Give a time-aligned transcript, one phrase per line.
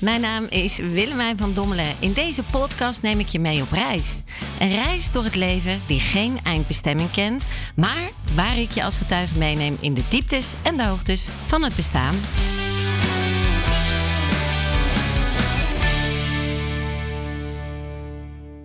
[0.00, 1.94] Mijn naam is Willemijn van Dommelen.
[2.00, 4.22] In deze podcast neem ik je mee op reis.
[4.60, 9.38] Een reis door het leven die geen eindbestemming kent, maar waar ik je als getuige
[9.38, 12.14] meeneem in de dieptes en de hoogtes van het bestaan.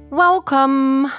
[0.09, 1.09] Welkom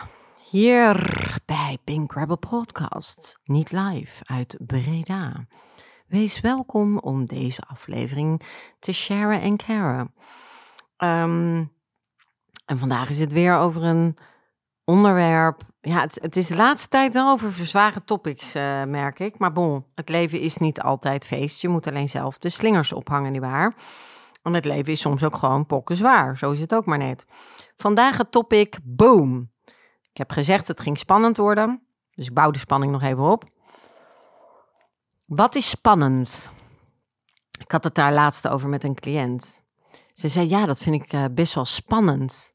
[0.50, 0.96] hier
[1.44, 5.46] bij Pink Rebel Podcast, niet live uit Breda.
[6.06, 8.42] Wees welkom om deze aflevering
[8.78, 10.14] te sharen en caren.
[10.96, 11.64] Ehm,
[12.64, 14.16] en vandaag is het weer over een
[14.84, 15.62] onderwerp.
[15.80, 19.38] Ja, het, het is de laatste tijd wel over zware topics, uh, merk ik.
[19.38, 21.60] Maar bon, het leven is niet altijd feest.
[21.60, 23.74] Je moet alleen zelf de slingers ophangen, nietwaar?
[24.42, 26.38] Want het leven is soms ook gewoon pokken zwaar.
[26.38, 27.24] Zo is het ook maar net.
[27.76, 29.50] Vandaag het topic boom.
[30.10, 31.82] Ik heb gezegd het ging spannend worden.
[32.14, 33.44] Dus ik bouw de spanning nog even op.
[35.26, 36.50] Wat is spannend?
[37.58, 39.62] Ik had het daar laatst over met een cliënt.
[40.14, 42.54] Ze zei, ja, dat vind ik uh, best wel spannend.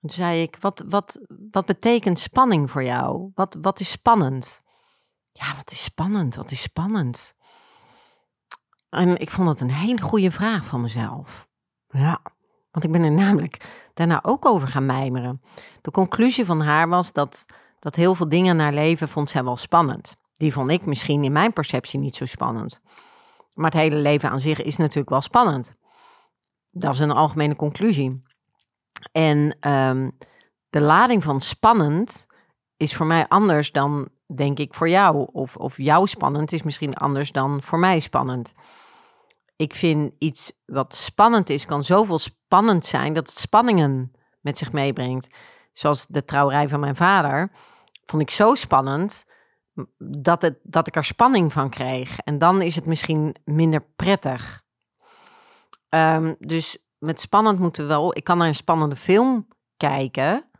[0.00, 1.20] Toen zei ik, wat, wat,
[1.50, 3.30] wat betekent spanning voor jou?
[3.34, 4.62] Wat, wat is spannend?
[5.32, 6.34] Ja, wat is spannend?
[6.34, 7.34] Wat is spannend?
[8.90, 11.48] En ik vond het een hele goede vraag van mezelf.
[11.88, 12.20] Ja,
[12.70, 15.42] want ik ben er namelijk daarna ook over gaan mijmeren.
[15.80, 17.46] De conclusie van haar was dat,
[17.78, 20.16] dat heel veel dingen naar leven vond zij wel spannend.
[20.42, 22.80] Die vond ik misschien in mijn perceptie niet zo spannend.
[23.54, 25.76] Maar het hele leven aan zich is natuurlijk wel spannend.
[26.70, 28.22] Dat is een algemene conclusie.
[29.12, 30.10] En ehm,
[30.70, 32.26] de lading van spannend
[32.76, 35.28] is voor mij anders dan, denk ik, voor jou.
[35.32, 38.54] Of, of jouw spannend is misschien anders dan voor mij spannend.
[39.56, 44.72] Ik vind iets wat spannend is, kan zoveel spannend zijn dat het spanningen met zich
[44.72, 45.34] meebrengt.
[45.72, 47.50] Zoals de trouwerij van mijn vader.
[48.06, 49.30] Vond ik zo spannend
[49.98, 52.18] dat, het, dat ik er spanning van kreeg.
[52.18, 54.62] En dan is het misschien minder prettig.
[55.88, 58.16] Ehm, dus met spannend moeten we wel.
[58.16, 60.50] Ik kan naar een spannende film kijken.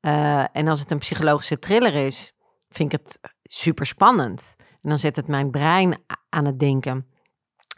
[0.00, 2.32] Uh, en als het een psychologische thriller is,
[2.68, 4.56] vind ik het super spannend.
[4.58, 7.06] En dan zet het mijn brein aan het denken.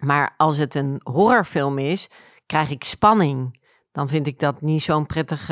[0.00, 2.10] Maar als het een horrorfilm is,
[2.46, 3.66] krijg ik spanning.
[3.92, 5.46] Dan vind ik dat niet zo'n prettig,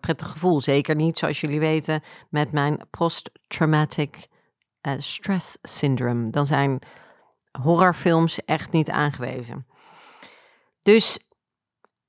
[0.00, 0.60] prettig gevoel.
[0.60, 4.28] Zeker niet, zoals jullie weten, met mijn post-traumatic
[4.86, 6.30] uh, stress syndrome.
[6.30, 6.78] Dan zijn
[7.62, 9.66] horrorfilms echt niet aangewezen.
[10.82, 11.28] Dus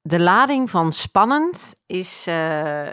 [0.01, 2.27] de lading van spannend is.
[2.27, 2.89] Uh,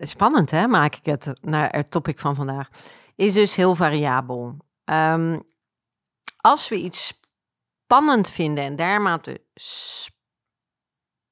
[0.00, 2.68] spannend, hè, maak ik het naar het topic van vandaag.
[3.14, 4.56] Is dus heel variabel.
[4.84, 5.42] Um,
[6.36, 7.20] als we iets
[7.86, 9.44] spannend vinden en dermate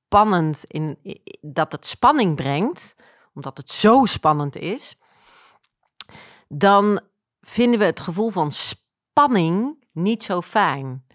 [0.08, 0.98] spannend in,
[1.40, 2.96] dat het spanning brengt,
[3.34, 4.98] omdat het zo spannend is,
[6.48, 7.00] dan
[7.46, 11.06] vinden we het gevoel van spanning niet zo fijn.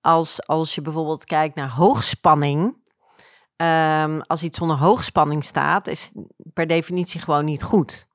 [0.00, 2.84] Als, als je bijvoorbeeld kijkt naar hoogspanning.
[3.56, 6.12] Um, als iets onder hoogspanning staat, is
[6.52, 8.06] per definitie gewoon niet goed.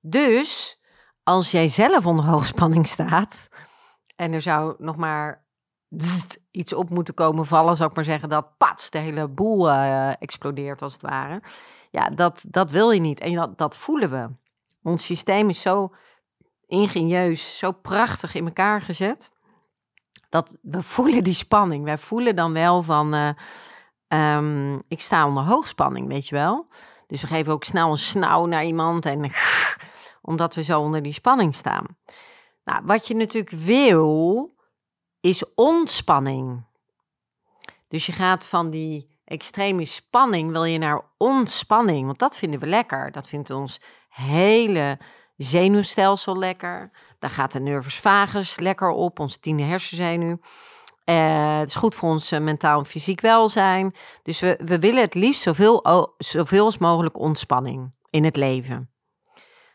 [0.00, 0.80] Dus
[1.22, 3.48] als jij zelf onder hoogspanning staat
[4.16, 5.44] en er zou nog maar
[6.50, 10.22] iets op moeten komen vallen, zou ik maar zeggen, dat pats, de hele boel uh,
[10.22, 11.42] explodeert als het ware.
[11.90, 13.20] Ja, dat, dat wil je niet.
[13.20, 14.28] En dat, dat voelen we.
[14.82, 15.94] Ons systeem is zo
[16.66, 19.32] ingenieus, zo prachtig in elkaar gezet.
[20.28, 21.84] Dat we voelen die spanning.
[21.84, 23.28] Wij voelen dan wel van, uh,
[24.36, 26.66] um, ik sta onder hoogspanning, weet je wel.
[27.06, 29.32] Dus we geven ook snel een snauw naar iemand en
[30.22, 31.86] omdat we zo onder die spanning staan.
[32.64, 34.54] Nou, wat je natuurlijk wil,
[35.20, 36.64] is ontspanning.
[37.88, 42.66] Dus je gaat van die extreme spanning, wil je naar ontspanning, want dat vinden we
[42.66, 43.12] lekker.
[43.12, 44.98] Dat vindt ons hele
[45.36, 46.90] zenuwstelsel lekker.
[47.18, 50.38] Daar gaat de nervus vagus lekker op, onze tiende hersenzenuw.
[51.04, 53.94] Uh, het is goed voor ons uh, mentaal en fysiek welzijn.
[54.22, 55.84] Dus we, we willen het liefst zoveel,
[56.18, 58.90] zoveel als mogelijk ontspanning in het leven.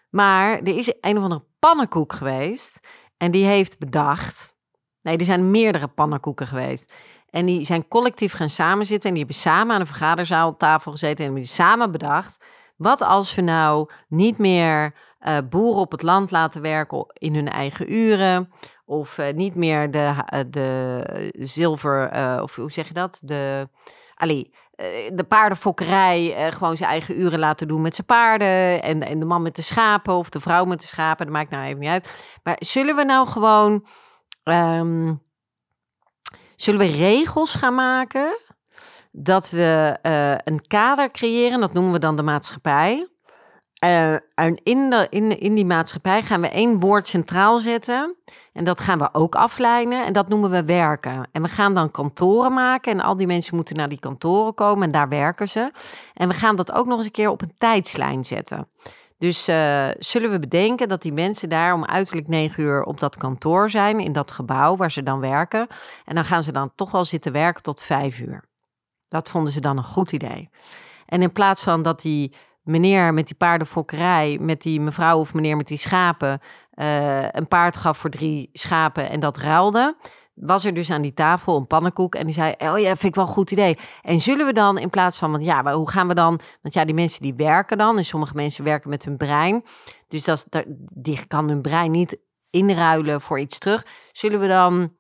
[0.09, 2.79] Maar er is een of andere pannenkoek geweest.
[3.17, 4.55] En die heeft bedacht.
[5.01, 6.93] Nee, er zijn meerdere pannenkoeken geweest.
[7.29, 9.09] En die zijn collectief gaan samenzitten.
[9.09, 11.17] En die hebben samen aan een vergaderzaaltafel gezeten.
[11.17, 12.45] En hebben die samen bedacht.
[12.77, 14.95] Wat als we nou niet meer
[15.27, 18.51] uh, boeren op het land laten werken in hun eigen uren.
[18.85, 22.11] Of uh, niet meer de, uh, de zilver,
[22.41, 23.19] of hoe zeg je dat?
[23.23, 23.69] De,
[24.15, 24.53] allee,
[25.13, 28.81] de paardenfokkerij gewoon zijn eigen uren laten doen met zijn paarden.
[28.81, 31.25] En, en de man met de schapen of de vrouw met de schapen.
[31.25, 32.09] Dat maakt nou even niet uit.
[32.43, 33.85] Maar zullen we nou gewoon.
[34.43, 35.21] Um,
[36.55, 38.37] zullen we regels gaan maken?
[39.11, 39.97] Dat we
[40.43, 43.07] een kader creëren, dat noemen we dan de maatschappij.
[43.85, 44.15] Uh,
[44.63, 48.15] in, in, in die maatschappij gaan we één woord centraal zetten.
[48.53, 51.27] En dat gaan we ook aflijnen en dat noemen we werken.
[51.31, 54.83] En we gaan dan kantoren maken en al die mensen moeten naar die kantoren komen
[54.83, 55.71] en daar werken ze.
[56.13, 58.67] En we gaan dat ook nog eens een keer op een tijdslijn zetten.
[59.17, 63.17] Dus uh, zullen we bedenken dat die mensen daar om uiterlijk negen uur op dat
[63.17, 65.67] kantoor zijn, in dat gebouw waar ze dan werken.
[66.05, 68.43] En dan gaan ze dan toch wel zitten werken tot vijf uur.
[69.07, 70.49] Dat vonden ze dan een goed idee.
[71.05, 72.33] En in plaats van dat die
[72.69, 76.39] meneer met die paardenfokkerij, met die mevrouw of meneer met die schapen,
[76.75, 79.95] uh, een paard gaf voor drie schapen en dat ruilde,
[80.33, 83.15] was er dus aan die tafel een pannenkoek en die zei, oh ja, vind ik
[83.15, 83.77] wel een goed idee.
[84.01, 86.73] En zullen we dan in plaats van, want ja, maar hoe gaan we dan, want
[86.73, 89.63] ja, die mensen die werken dan, en sommige mensen werken met hun brein,
[90.07, 90.45] dus dat,
[90.93, 92.19] die kan hun brein niet
[92.49, 93.85] inruilen voor iets terug.
[94.11, 94.97] Zullen we dan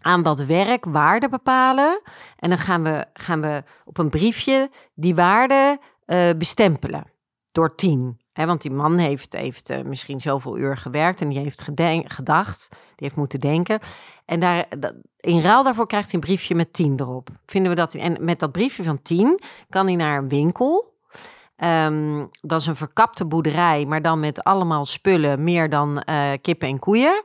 [0.00, 2.00] aan dat werk waarde bepalen
[2.36, 7.04] en dan gaan we, gaan we op een briefje die waarde uh, bestempelen
[7.52, 11.62] door tien want die man heeft, heeft uh, misschien zoveel uur gewerkt en die heeft
[12.04, 13.78] gedacht, die heeft moeten denken.
[14.24, 14.68] En daar,
[15.20, 17.28] in ruil daarvoor krijgt hij een briefje met 10 erop.
[17.46, 20.96] Vinden we dat, en met dat briefje van 10 kan hij naar een winkel.
[21.56, 26.68] Um, dat is een verkapte boerderij, maar dan met allemaal spullen, meer dan uh, kippen
[26.68, 27.24] en koeien.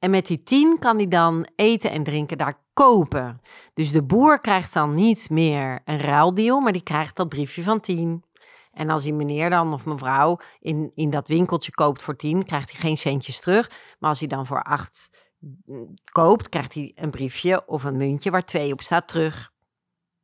[0.00, 3.40] En met die 10 kan hij dan eten en drinken daar kopen.
[3.74, 7.80] Dus de boer krijgt dan niet meer een ruildeal, maar die krijgt dat briefje van
[7.80, 8.24] 10.
[8.72, 12.70] En als die meneer dan of mevrouw in, in dat winkeltje koopt voor 10, krijgt
[12.70, 13.70] hij geen centjes terug.
[13.98, 18.30] Maar als hij dan voor 8 mm, koopt, krijgt hij een briefje of een muntje
[18.30, 19.52] waar 2 op staat terug.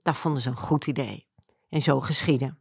[0.02, 1.26] Dat vonden ze een goed idee.
[1.68, 2.58] En zo geschieden.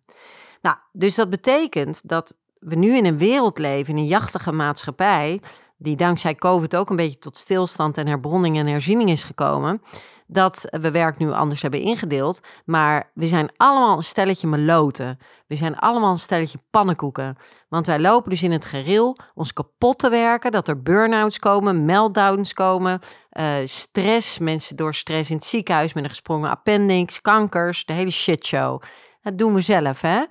[0.62, 5.42] Nou, dus dat betekent dat we nu in een wereld leven, in een jachtige maatschappij,
[5.78, 9.82] die dankzij COVID ook een beetje tot stilstand en herbronning en herziening is gekomen,
[10.28, 12.40] dat we werk nu anders hebben ingedeeld.
[12.66, 15.20] Maar we zijn allemaal een stelletje meloten.
[15.48, 17.38] We zijn allemaal een stelletje pannenkoeken.
[17.70, 20.52] Want wij lopen dus in het geril ons kapot te werken.
[20.52, 23.00] Dat er burn-outs komen, meltdowns komen,
[23.32, 24.38] uh, stress.
[24.38, 28.82] Mensen door stress in het ziekenhuis met een gesprongen appendix, kankers, de hele shitshow.
[29.22, 30.24] Dat doen we zelf, hè.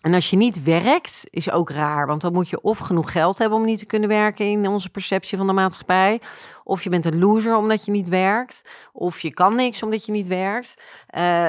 [0.00, 3.38] En als je niet werkt, is ook raar, want dan moet je of genoeg geld
[3.38, 6.20] hebben om niet te kunnen werken in onze perceptie van de maatschappij,
[6.64, 10.12] of je bent een loser omdat je niet werkt, of je kan niks omdat je
[10.12, 10.82] niet werkt.
[11.16, 11.48] Uh,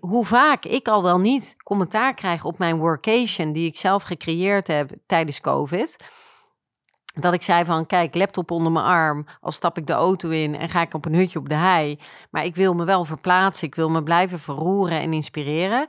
[0.00, 4.66] hoe vaak ik al wel niet commentaar krijg op mijn workation die ik zelf gecreëerd
[4.66, 5.96] heb tijdens COVID.
[7.14, 10.54] Dat ik zei van, kijk, laptop onder mijn arm, al stap ik de auto in
[10.54, 11.98] en ga ik op een hutje op de hei.
[12.30, 15.88] Maar ik wil me wel verplaatsen, ik wil me blijven verroeren en inspireren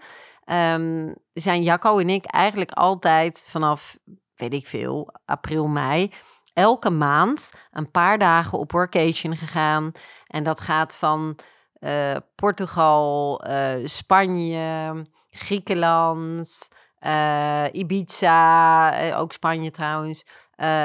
[0.51, 3.98] um, zijn Jacco en ik eigenlijk altijd vanaf,
[4.36, 6.12] weet ik veel, april, mei,
[6.53, 9.92] elke maand een paar dagen op workation gegaan.
[10.27, 11.39] En dat gaat van
[11.80, 16.69] uh, Portugal, uh, Spanje, Griekenland,
[17.00, 20.25] uh, Ibiza, ook Spanje trouwens.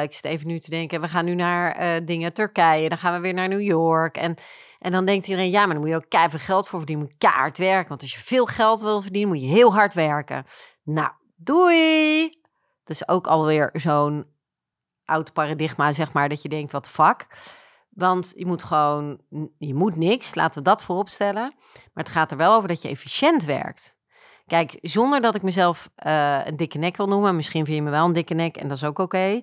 [0.03, 3.21] ik zit even nu te denken, we gaan nu naar dingen Turkije, dan gaan we
[3.21, 4.17] weer naar New York.
[4.17, 4.37] En
[4.87, 7.11] en dan denkt iedereen, ja, maar dan moet je ook keihard geld voor verdienen.
[7.19, 7.89] Moet werken.
[7.89, 10.47] Want als je veel geld wil verdienen, moet je heel hard werken.
[10.83, 12.29] Nou, doei!
[12.85, 14.27] Dat is ook alweer zo'n
[15.05, 17.27] oud paradigma, zeg maar, dat je denkt, wat fuck.
[17.89, 19.21] Want je moet gewoon,
[19.59, 21.55] je moet niks, laten we dat voorop stellen.
[21.73, 23.97] Maar het gaat er wel over dat je efficiënt werkt.
[24.47, 27.91] Kijk, zonder dat ik mezelf uh, een dikke nek wil noemen, misschien vind je me
[27.91, 29.43] wel een dikke nek en dat is ook oké.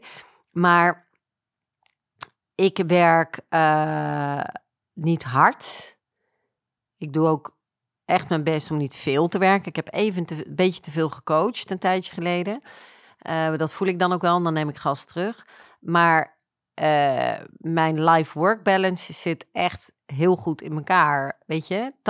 [0.52, 1.08] Maar
[2.56, 4.42] ik werk uh,
[4.94, 5.98] niet hard.
[6.98, 7.58] Ik doe ook
[8.06, 9.68] echt mijn best om niet veel te werken.
[9.68, 12.62] Ik heb even een beetje te veel gecoacht een tijdje geleden.
[13.30, 15.48] Uh, dat voel ik dan ook wel en dan neem ik gas terug.
[15.80, 16.38] Maar
[16.82, 21.42] uh, mijn life-work balance zit echt heel goed in elkaar.
[21.46, 22.02] Weet je, 80%,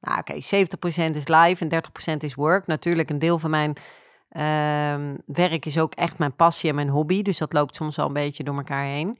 [0.00, 0.66] nou oké, okay,
[1.12, 1.82] 70% is live en
[2.14, 2.66] 30% is work.
[2.66, 3.76] Natuurlijk, een deel van mijn
[4.30, 7.22] uh, werk is ook echt mijn passie en mijn hobby.
[7.22, 9.18] Dus dat loopt soms wel een beetje door elkaar heen.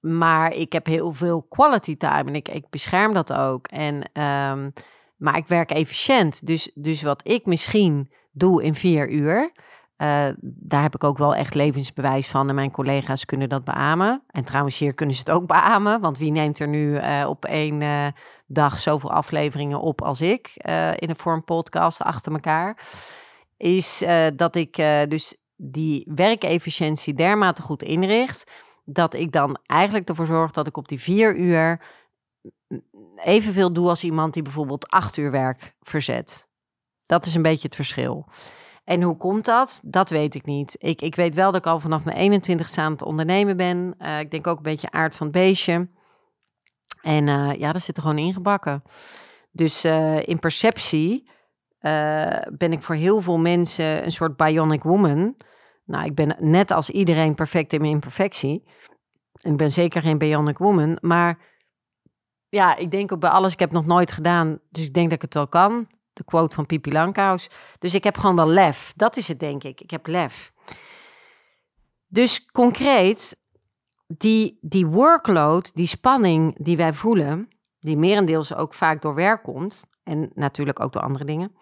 [0.00, 3.66] Maar ik heb heel veel quality time en ik, ik bescherm dat ook.
[3.66, 4.72] En, um,
[5.16, 6.46] maar ik werk efficiënt.
[6.46, 9.52] Dus, dus wat ik misschien doe in vier uur,
[9.96, 12.48] uh, daar heb ik ook wel echt levensbewijs van.
[12.48, 14.22] En mijn collega's kunnen dat beamen.
[14.26, 16.00] En trouwens, hier kunnen ze het ook beamen.
[16.00, 18.06] Want wie neemt er nu uh, op één uh,
[18.46, 20.50] dag zoveel afleveringen op als ik
[20.96, 22.86] in een vorm podcast achter elkaar?
[23.56, 24.04] Is
[24.36, 24.76] dat ik
[25.08, 28.50] dus die werkefficiëntie dermate goed inricht
[28.92, 31.80] dat ik dan eigenlijk ervoor zorg dat ik op die vier uur
[33.24, 36.48] evenveel doe als iemand die bijvoorbeeld acht uur werk verzet.
[37.06, 38.28] Dat is een beetje het verschil.
[38.84, 39.80] En hoe komt dat?
[39.84, 40.76] Dat weet ik niet.
[40.78, 43.94] Ik, ik weet wel dat ik al vanaf mijn 21 aan het ondernemen ben.
[43.98, 45.88] Uh, ik denk ook een beetje aard van het beestje.
[47.02, 48.82] En uh, ja, dat zit er gewoon ingebakken.
[49.50, 51.28] Dus uh, in perceptie
[52.52, 55.36] ben ik voor heel veel mensen een soort bionic woman.
[55.90, 58.64] Nou, ik ben net als iedereen perfect in mijn imperfectie.
[59.40, 61.38] Ik ben zeker geen bionic woman, maar
[62.48, 65.16] ja, ik denk ook bij alles, ik heb nog nooit gedaan, dus ik denk dat
[65.16, 65.88] ik het wel kan.
[66.12, 67.50] De quote van Pipi Langkous.
[67.78, 68.92] Dus ik heb gewoon wel lef.
[68.96, 69.80] Dat is het, denk ik.
[69.80, 70.52] Ik heb lef.
[72.06, 73.36] Dus concreet,
[74.06, 79.84] die, die workload, die spanning die wij voelen, die merendeels ook vaak door werk komt,
[80.02, 81.52] en natuurlijk ook door andere dingen,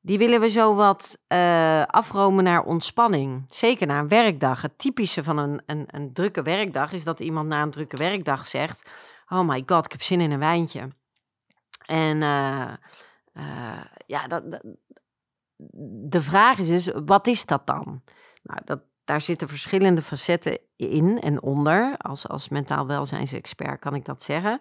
[0.00, 3.44] die willen we zo wat uh, afromen naar ontspanning.
[3.48, 4.62] Zeker na een werkdag.
[4.62, 8.46] Het typische van een, een, een drukke werkdag is dat iemand na een drukke werkdag
[8.46, 8.90] zegt:
[9.28, 10.88] Oh my god, ik heb zin in een wijntje.
[11.86, 12.72] En uh,
[13.32, 14.42] uh, ja, dat,
[16.08, 18.02] de vraag is dus: wat is dat dan?
[18.42, 21.96] Nou, dat, daar zitten verschillende facetten in en onder.
[21.96, 24.60] Als, als mentaal welzijnsexpert kan ik dat zeggen.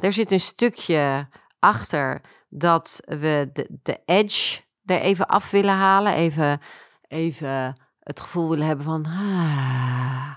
[0.00, 1.28] Er zit een stukje
[1.58, 2.20] achter
[2.56, 6.14] dat we de, de edge er even af willen halen.
[6.14, 6.60] Even,
[7.08, 10.34] even het gevoel willen hebben van, ah,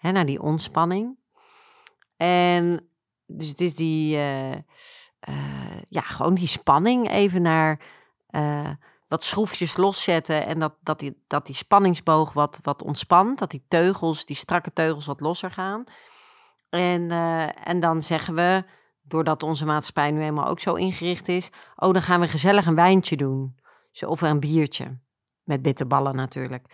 [0.00, 1.18] naar die ontspanning.
[2.16, 2.88] En
[3.26, 4.58] dus het is die, uh, uh,
[5.88, 7.80] ja, gewoon die spanning even naar
[8.30, 8.70] uh,
[9.08, 10.46] wat schroefjes loszetten.
[10.46, 13.38] En dat, dat, die, dat die spanningsboog wat, wat ontspant.
[13.38, 15.84] Dat die teugels, die strakke teugels wat losser gaan.
[16.68, 17.10] En,
[17.64, 18.64] en dan zeggen we,
[19.08, 22.74] doordat onze maatschappij nu eenmaal ook zo ingericht is, oh, dan gaan we gezellig een
[22.74, 23.54] wijntje doen.
[24.06, 24.98] Of een biertje.
[25.42, 26.66] Met bitterballen natuurlijk.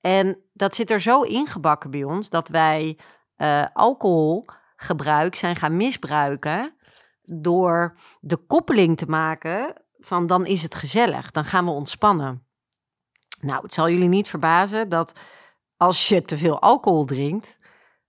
[0.00, 2.98] En dat zit er zo ingebakken bij ons dat wij
[3.36, 6.74] uh, alcoholgebruik zijn gaan misbruiken
[7.22, 12.46] door de koppeling te maken van dan is het gezellig, dan gaan we ontspannen.
[13.40, 15.12] Nou, het zal jullie niet verbazen dat
[15.76, 17.58] als je te veel alcohol drinkt,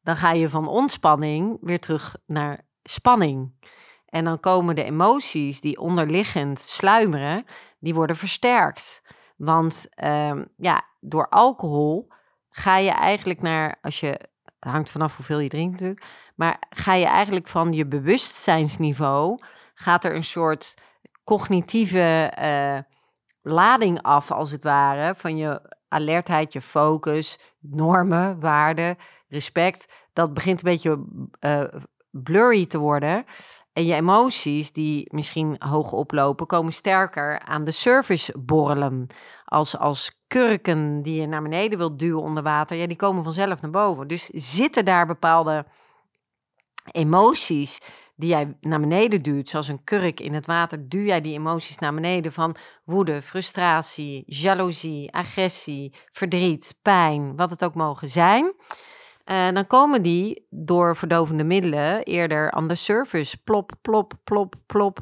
[0.02, 3.60] dan ga je van ontspanning weer terug naar spanning.
[4.06, 7.46] En dan komen de emoties die onderliggend sluimeren,
[7.80, 9.02] die worden versterkt.
[9.38, 12.12] Want uh, ja, door alcohol
[12.50, 16.94] ga je eigenlijk naar, als je, het hangt vanaf hoeveel je drinkt natuurlijk, maar ga
[16.94, 19.40] je eigenlijk van je bewustzijnsniveau,
[19.74, 20.78] gaat er een soort
[21.24, 22.80] cognitieve uh,
[23.42, 28.98] lading af, als het ware, van je alertheid, je focus, normen, waarden,
[29.28, 29.86] respect.
[30.14, 31.06] Dat begint een beetje
[31.40, 31.82] uh,
[32.12, 33.26] blurry te worden.
[33.74, 39.08] En je emoties, die misschien hoog oplopen, komen sterker aan de surface borrelen.
[39.46, 43.62] Als, als kurken die je naar beneden wilt duwen onder water, ja, die komen vanzelf
[43.62, 44.08] naar boven.
[44.08, 45.66] Dus zitten daar bepaalde
[46.92, 47.80] emoties
[48.16, 51.78] die jij naar beneden duwt, zoals een kurk in het water, duw jij die emoties
[51.78, 58.54] naar beneden van woede, frustratie, jaloezie, agressie, verdriet, pijn, wat het ook mogen zijn.
[59.32, 63.38] Uh, dan komen die door verdovende middelen eerder aan de surface.
[63.44, 65.00] Plop, plop, plop, plop.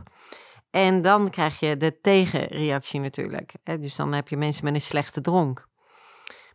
[0.71, 3.53] En dan krijg je de tegenreactie natuurlijk.
[3.63, 3.79] Hè?
[3.79, 5.67] Dus dan heb je mensen met een slechte dronk.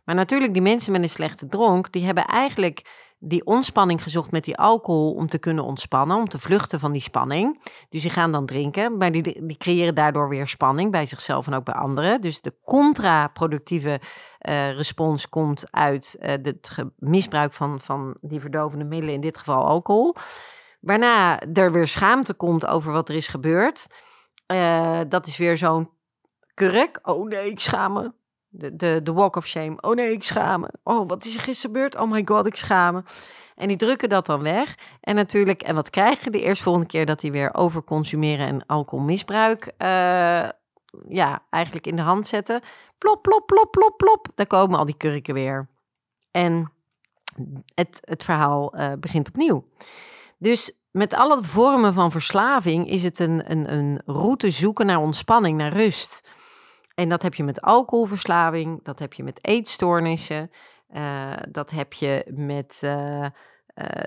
[0.03, 4.43] Maar natuurlijk, die mensen met een slechte dronk, die hebben eigenlijk die ontspanning gezocht met
[4.43, 7.63] die alcohol om te kunnen ontspannen, om te vluchten van die spanning.
[7.89, 11.53] Dus die gaan dan drinken, maar die, die creëren daardoor weer spanning bij zichzelf en
[11.53, 12.21] ook bij anderen.
[12.21, 13.99] Dus de contraproductieve
[14.41, 19.65] uh, respons komt uit uh, het misbruik van, van die verdovende middelen, in dit geval
[19.65, 20.15] alcohol.
[20.79, 23.87] Waarna er weer schaamte komt over wat er is gebeurd.
[24.53, 25.89] Uh, dat is weer zo'n
[26.53, 26.99] kurk.
[27.03, 28.11] Oh nee, ik schaam me.
[28.57, 29.81] De, de, walk of shame.
[29.81, 30.69] Oh nee, ik schaam me.
[30.83, 31.97] Oh, wat is er gisteren gebeurd?
[31.97, 33.03] Oh my god, ik schaam me.
[33.55, 34.77] En die drukken dat dan weg.
[35.01, 39.65] En natuurlijk, en wat krijgen de eerst volgende keer dat die weer overconsumeren en alcoholmisbruik
[39.65, 39.87] uh,
[41.07, 42.61] ja, eigenlijk in de hand zetten?
[42.97, 44.27] Plop, plop, plop, plop, plop.
[44.35, 45.67] Daar komen al die kurken weer.
[46.31, 46.71] En
[47.73, 49.65] het, het verhaal uh, begint opnieuw.
[50.37, 55.57] Dus met alle vormen van verslaving is het een, een, een route zoeken naar ontspanning,
[55.57, 56.29] naar rust.
[56.95, 60.51] En dat heb je met alcoholverslaving, dat heb je met eetstoornissen,
[60.93, 63.29] uh, dat heb je met uh, uh,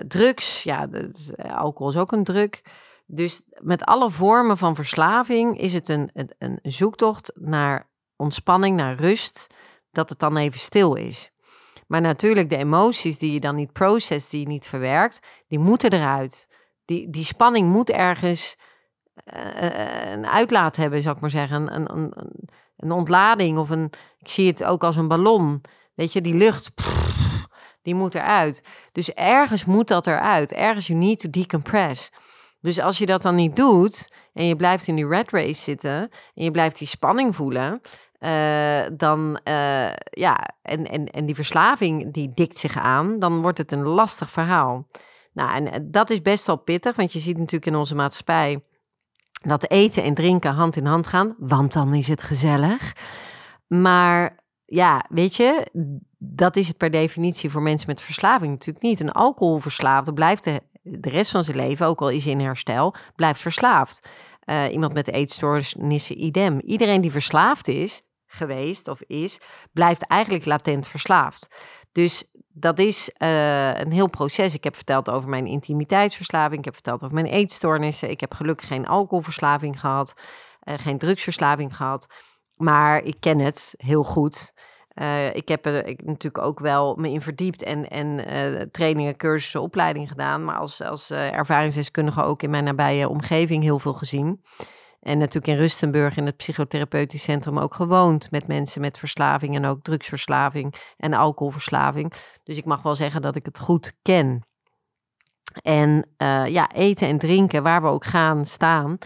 [0.07, 0.63] drugs.
[0.63, 0.89] Ja,
[1.37, 2.61] alcohol is ook een druk.
[3.05, 9.47] Dus met alle vormen van verslaving is het een, een, zoektocht naar ontspanning, naar rust,
[9.91, 11.31] dat het dan even stil is.
[11.87, 15.93] Maar natuurlijk, de emoties die je dan niet processt, die je niet verwerkt, die moeten
[15.93, 16.49] eruit.
[16.85, 18.57] Die, die spanning moet ergens
[20.11, 21.75] een uitlaat hebben, zou ik maar zeggen.
[21.75, 22.13] Een, een,
[22.79, 25.61] een ontlading of een, ik zie het ook als een ballon.
[25.95, 26.71] Weet je, die lucht,
[27.81, 28.63] die moet eruit.
[28.91, 30.53] Dus ergens moet dat eruit.
[30.53, 32.11] Ergens you need to decompress.
[32.61, 36.09] Dus als je dat dan niet doet en je blijft in die red race zitten
[36.33, 37.81] en je blijft die spanning voelen,
[38.19, 43.57] uh, dan uh, ja, en, en, en die verslaving die dikt zich aan, dan wordt
[43.57, 44.87] het een lastig verhaal.
[45.33, 48.63] Nou, en eh, dat is best wel pittig, want je ziet natuurlijk in onze maatschappij
[49.39, 52.95] dat eten en drinken hand in hand gaan, want dan is het gezellig.
[53.67, 55.67] Maar ja, weet je,
[56.17, 58.99] dat is het per definitie voor mensen met verslaving natuurlijk niet.
[58.99, 62.95] Een alcoholverslaafde blijft de, de rest van zijn leven, ook al is hij in herstel,
[63.15, 64.07] blijft verslaafd.
[64.45, 66.59] Uh, iemand met eetstoornissen idem.
[66.59, 69.39] Iedereen die verslaafd is geweest of is,
[69.73, 71.47] blijft eigenlijk latent verslaafd.
[71.91, 74.53] Dus dat is uh, een heel proces.
[74.53, 76.59] Ik heb verteld over mijn intimiteitsverslaving.
[76.59, 78.09] Ik heb verteld over mijn eetstoornissen.
[78.09, 80.13] Ik heb gelukkig geen alcoholverslaving gehad.
[80.63, 82.07] Uh, geen drugsverslaving gehad.
[82.55, 84.53] Maar ik ken het heel goed.
[84.93, 89.61] Uh, ik heb er ik, natuurlijk ook wel me in verdiept en, en trainingen, cursussen,
[89.61, 90.43] opleidingen gedaan.
[90.43, 94.41] Maar als, als ervaringsdeskundige ook in mijn nabije omgeving heel veel gezien.
[94.99, 99.65] En natuurlijk in Rustenburg in het psychotherapeutisch centrum ook gewoond met mensen met verslaving en
[99.65, 102.13] ook drugsverslaving en alcoholverslaving.
[102.43, 104.43] Dus ik mag wel zeggen dat ik het goed ken.
[105.61, 108.97] En uh, ja, eten en drinken, waar we ook gaan staan,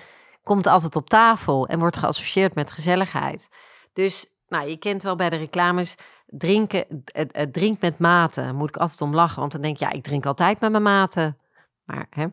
[0.44, 3.48] komt altijd op tafel en wordt geassocieerd met gezelligheid.
[3.94, 5.96] Dus nou, je kent wel bij de reclames,
[6.26, 8.52] drinken, het, met mate.
[8.54, 10.84] Moet ik altijd om lachen, want dan denk je, ja, ik drink altijd met mijn
[10.84, 11.38] maten.
[11.86, 12.26] Maar hè.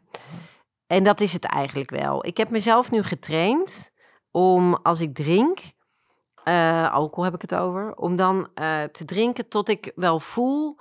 [0.90, 2.26] En dat is het eigenlijk wel.
[2.26, 3.90] Ik heb mezelf nu getraind
[4.30, 5.58] om als ik drink,
[6.44, 10.78] uh, alcohol heb ik het over, om dan uh, te drinken tot ik wel voel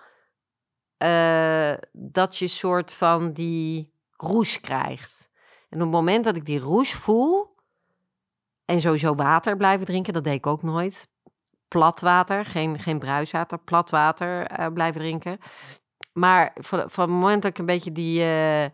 [0.98, 5.30] uh, dat je soort van die roes krijgt.
[5.70, 7.56] En op het moment dat ik die roes voel,
[8.66, 11.10] en sowieso water blijven drinken, dat deed ik ook nooit.
[11.68, 15.40] Plat water, geen, geen bruiswater, plat water blijven drinken.
[16.14, 18.66] Maar van, van het moment dat ik een beetje die eh,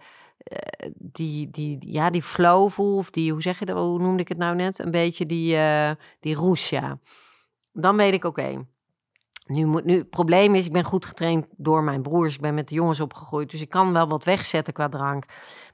[0.98, 4.28] die, die, ja, die flow voel, of die, hoe zeg je dat, hoe noemde ik
[4.28, 4.80] het nou net?
[4.80, 7.00] Een beetje die, uh, die roes, ja.
[7.72, 8.66] Dan weet ik, oké,
[9.46, 12.36] nu moet, nu, het probleem is, ik ben goed getraind door mijn broers.
[12.36, 15.26] Ik ben met de jongens opgegroeid, dus ik kan wel wat wegzetten qua drank.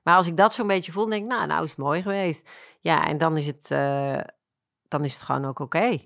[0.04, 2.50] Maar als ik dat zo'n beetje voel, denk ik, nou, nou is het mooi geweest.
[2.80, 4.20] Ja, en dan is het, uh,
[4.88, 5.98] dan is het gewoon ook oké.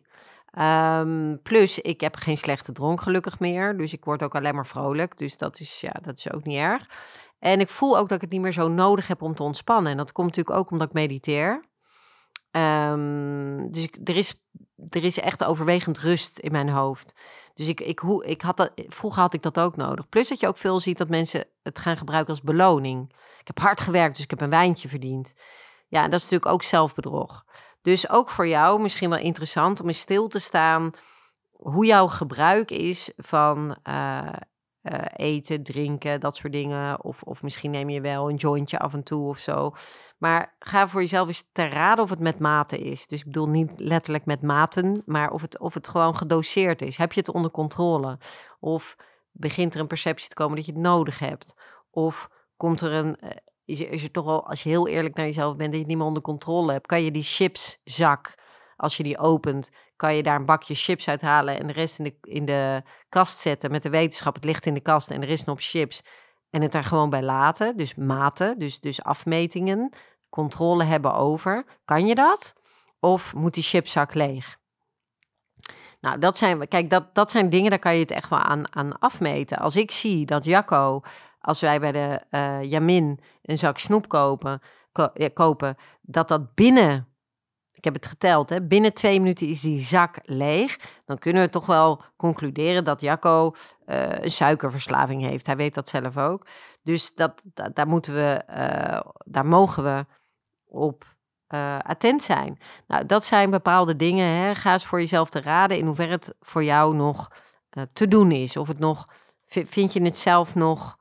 [0.60, 3.78] Um, plus, ik heb geen slechte dronk gelukkig meer.
[3.78, 5.18] Dus ik word ook alleen maar vrolijk.
[5.18, 6.88] Dus dat is, ja, dat is ook niet erg.
[7.46, 9.92] En ik voel ook dat ik het niet meer zo nodig heb om te ontspannen.
[9.92, 11.66] En dat komt natuurlijk ook omdat ik mediteer.
[12.52, 14.36] Um, dus er, is,
[14.90, 17.16] er is echt overwegend rust in mijn hoofd.
[17.54, 20.10] Dus ik, ik, hoe, ik had dat, vroeger had ik dat ook nodig.
[20.10, 23.14] Plus dat je ook veel ziet dat mensen het gaan gebruiken als beloning.
[23.40, 25.36] Ik heb hard gewerkt, dus ik heb een wijntje verdiend.
[25.88, 27.46] Ja, en dat is natuurlijk ook zelfbedrog.
[27.82, 30.92] Dus ook voor jou misschien wel interessant om in stil te staan
[31.52, 34.34] hoe jouw gebruik is van uh,
[34.92, 37.04] uh, eten, drinken, dat soort dingen.
[37.04, 39.74] Of, of misschien neem je wel een jointje af en toe of zo.
[40.18, 43.08] Maar ga voor jezelf eens te raden of het met mate is.
[43.08, 46.98] Dus ik bedoel niet letterlijk met maten, maar of het, of het gewoon gedoseerd is.
[46.98, 48.18] Heb je het onder controle?
[48.60, 48.96] Of
[49.32, 51.54] begint er een perceptie te komen dat je het nodig hebt?
[51.90, 53.18] Of komt er een.
[53.24, 53.30] Uh,
[53.66, 55.80] is, er, is er toch al, als je heel eerlijk naar jezelf bent, dat je
[55.80, 56.88] het niet meer onder controle hebt?
[56.88, 58.34] Kan je die chipszak,
[58.76, 62.04] als je die opent, kan je daar een bakje chips uithalen en de rest in
[62.04, 64.36] de, in de kast zetten met de wetenschap.
[64.36, 66.02] Het ligt in de kast en er is nog chips.
[66.50, 67.78] En het daar gewoon bij laten.
[67.78, 69.94] Dus maten, dus, dus afmetingen,
[70.30, 71.66] controle hebben over.
[71.86, 72.54] Kan je dat?
[73.00, 74.58] Of moet die chipzak leeg?
[76.02, 78.76] Nou, dat zijn, kijk, dat, dat zijn dingen, daar kan je het echt wel aan,
[78.76, 79.58] aan afmeten.
[79.58, 81.02] Als ik zie dat Jacco,
[81.40, 84.62] als wij bij de uh, Jamin een zak snoep kopen,
[85.34, 87.15] kopen, dat dat binnen
[87.86, 90.80] heb het geteld, hè, binnen twee minuten is die zak leeg.
[91.06, 93.54] Dan kunnen we toch wel concluderen dat Jacco
[93.86, 95.46] uh, een suikerverslaving heeft.
[95.46, 96.48] Hij weet dat zelf ook.
[96.84, 100.06] Dus dat, daar moeten we, uh, daar mogen we
[100.66, 101.16] op
[101.50, 102.60] uh, attent zijn.
[102.88, 104.28] Nou, dat zijn bepaalde dingen.
[104.28, 104.56] Hè.
[104.56, 107.32] Ga eens voor jezelf te raden in hoeverre het voor jou nog
[107.94, 108.58] te doen is.
[108.58, 109.10] Of het nog,
[109.46, 110.98] vind je het zelf nog,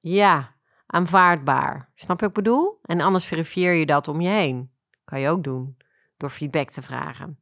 [0.00, 0.54] ja,
[0.86, 1.92] aanvaardbaar.
[1.94, 2.78] Snap je wat ik bedoel?
[2.82, 4.73] En anders verifieer je dat om je heen.
[5.04, 5.76] Kan je ook doen
[6.16, 7.38] door feedback te vragen.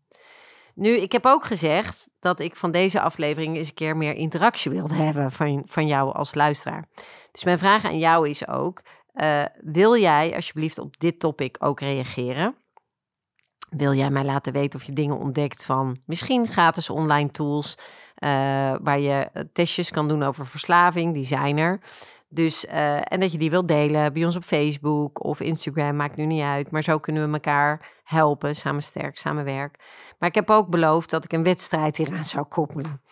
[0.75, 4.71] Nu, ik heb ook gezegd dat ik van deze aflevering eens een keer meer interactie
[4.71, 6.89] wilde hebben van, van jou als luisteraar.
[7.33, 8.83] Dus mijn vraag aan jou is ook:
[9.15, 12.57] uh, wil jij alsjeblieft op dit topic ook reageren?
[13.71, 18.29] Wil jij mij laten weten of je dingen ontdekt van misschien gratis online tools uh,
[18.83, 21.15] waar je testjes kan doen over verslaving?
[21.15, 21.81] Die zijn er.
[22.35, 26.17] Dus, uh, en dat je die wilt delen bij ons op Facebook of Instagram, maakt
[26.17, 26.71] nu niet uit.
[26.71, 29.77] Maar zo kunnen we elkaar helpen, samen sterk, samen werk.
[30.19, 33.03] Maar ik heb ook beloofd dat ik een wedstrijd hieraan zou koppelen.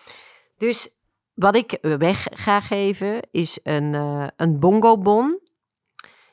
[0.59, 0.98] Dus
[1.35, 5.40] wat ik weg ga geven is een, uh, een bongo-bon.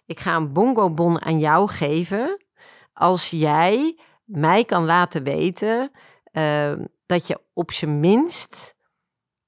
[0.05, 2.41] Ik ga een bongo-bon aan jou geven
[2.93, 5.91] als jij mij kan laten weten
[6.31, 6.73] uh,
[7.05, 8.75] dat je op zijn minst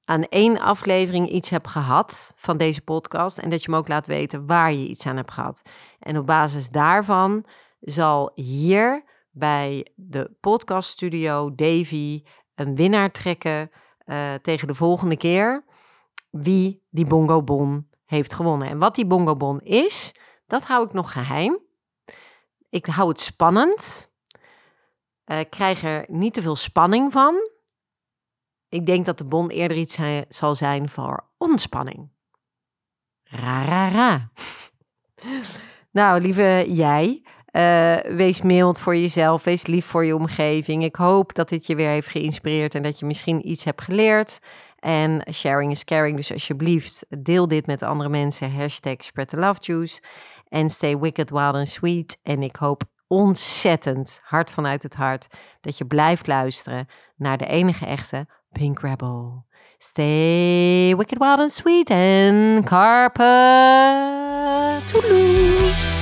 [0.10, 4.08] aan één aflevering iets hebt gehad van deze podcast en dat je me ook laat
[4.08, 5.62] weten waar je iets aan hebt gehad.
[6.00, 7.46] En op basis daarvan
[7.80, 12.24] zal hier bij de podcaststudio Davy
[12.56, 13.72] een winnaar trekken
[14.06, 15.64] uh, tegen de volgende keer
[16.30, 18.70] wie die bongo bon heeft gewonnen.
[18.70, 20.16] En wat die bongo bon is,
[20.48, 21.60] dat hou ik nog geheim.
[22.70, 24.12] Ik hou het spannend.
[25.26, 27.36] Uh, ik krijg er niet te veel spanning van.
[28.70, 29.98] Ik denk dat de bon eerder iets
[30.30, 32.10] zal zijn voor ontspanning.
[33.24, 34.30] Ra, ra, ra.
[35.92, 40.84] nou, lieve jij, uh, wees mild voor jezelf, wees lief voor je omgeving.
[40.84, 44.40] Ik hoop dat dit je weer heeft geïnspireerd en dat je misschien iets hebt geleerd.
[44.80, 48.52] En sharing is caring, dus alsjeblieft deel dit met andere mensen.
[48.52, 50.02] Hashtag spread the love juice.
[50.48, 52.18] En stay wicked, wild and sweet.
[52.24, 55.28] En ik hoop ontzettend, hard vanuit het hart,
[55.62, 59.46] dat je blijft luisteren naar de enige echte Pink Rebel.
[59.80, 63.18] Stay wicked, wild and sweet and carpe.
[64.90, 65.99] Toodaloo.